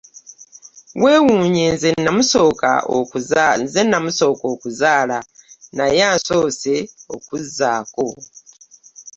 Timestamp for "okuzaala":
4.51-5.17